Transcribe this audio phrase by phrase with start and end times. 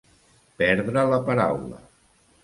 [0.61, 1.83] Perdre la paraula.